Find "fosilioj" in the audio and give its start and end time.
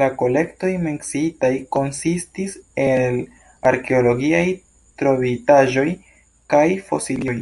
6.90-7.36